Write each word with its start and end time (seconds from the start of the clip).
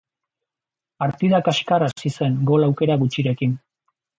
Partida 1.03 1.41
kaskar 1.49 1.87
hasi 1.89 2.13
zen, 2.15 2.41
gol 2.51 2.69
aukera 2.71 2.99
gutxirekin. 3.03 3.55